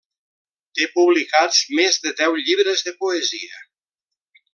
Té 0.77 0.85
publicats 0.93 1.59
més 1.79 1.99
de 2.05 2.13
deu 2.21 2.39
llibres 2.47 2.85
de 2.89 2.95
poesia. 3.05 3.61